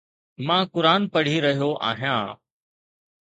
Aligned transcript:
مان 0.47 0.63
قرآن 0.73 1.01
پڙهي 1.13 1.37
رهيو 1.45 1.71
آهيان. 1.89 2.25